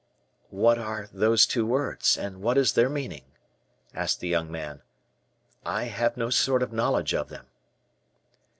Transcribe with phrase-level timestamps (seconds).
[0.49, 3.23] "What are those two words, and what is their meaning?"
[3.93, 4.81] asked the young man;
[5.63, 7.45] "I have no sort of knowledge of them."